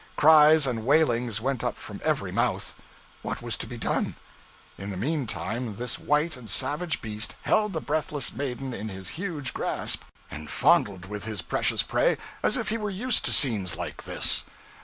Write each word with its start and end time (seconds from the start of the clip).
Cries 0.15 0.65
and 0.65 0.83
wailings 0.83 1.39
went 1.41 1.63
up 1.63 1.77
from 1.77 2.01
every 2.03 2.31
mouth. 2.31 2.73
What 3.21 3.43
was 3.43 3.55
to 3.57 3.67
be 3.67 3.77
done'? 3.77 4.15
In 4.75 4.89
the 4.89 4.97
meantime 4.97 5.75
this 5.75 5.99
white 5.99 6.35
and 6.35 6.49
savage 6.49 7.03
beast 7.03 7.35
held 7.43 7.73
the 7.73 7.81
breathless 7.81 8.33
maiden 8.33 8.73
in 8.73 8.89
his 8.89 9.09
huge 9.09 9.53
grasp, 9.53 10.01
and 10.31 10.49
fondled 10.49 11.05
with 11.05 11.25
his 11.25 11.43
precious 11.43 11.83
prey 11.83 12.17
as 12.41 12.57
if 12.57 12.69
he 12.69 12.79
were 12.79 12.89
used 12.89 13.25
to 13.25 13.31
scenes 13.31 13.75
like 13.75 14.05
this. 14.05 14.43